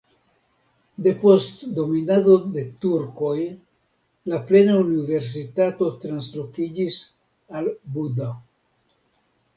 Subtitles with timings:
[1.07, 3.35] Depost dominado de turkoj
[4.33, 6.99] la plena universitato translokiĝis
[7.61, 8.33] al Buda.